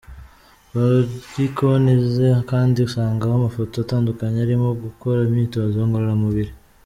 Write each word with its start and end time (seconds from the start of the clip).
Kuri 0.69 1.45
konti 1.57 1.93
ze 2.15 2.29
kandi 2.51 2.77
usangaho 2.87 3.33
amafoto 3.37 3.75
atandukanye 3.79 4.39
arimo 4.45 4.67
gukora 4.83 5.19
imyitozo 5.29 5.77
ngororamubiri. 5.87 6.51